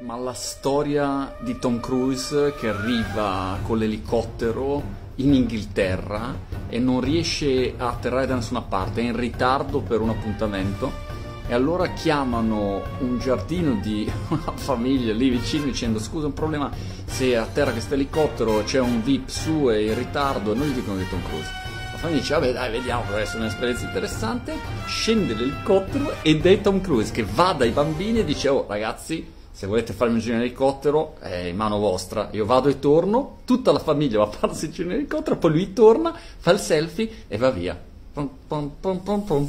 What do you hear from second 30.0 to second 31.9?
un giro in elicottero è in mano